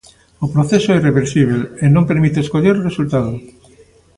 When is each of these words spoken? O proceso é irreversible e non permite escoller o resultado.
O 0.45 0.47
proceso 0.53 0.87
é 0.91 0.97
irreversible 0.99 1.59
e 1.83 1.85
non 1.95 2.07
permite 2.09 2.39
escoller 2.43 2.75
o 2.77 2.85
resultado. 2.89 3.31